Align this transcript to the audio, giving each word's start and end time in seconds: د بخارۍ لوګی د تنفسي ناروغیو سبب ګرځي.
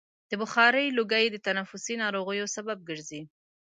د 0.29 0.31
بخارۍ 0.41 0.87
لوګی 0.97 1.25
د 1.31 1.37
تنفسي 1.47 1.95
ناروغیو 2.03 2.45
سبب 2.55 2.77
ګرځي. 2.89 3.21